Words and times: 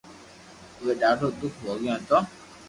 اووي 0.77 0.93
ڌاڌو 1.01 1.27
دوک 1.39 1.53
ڀوگيو 1.63 1.93
ھتو 1.95 2.19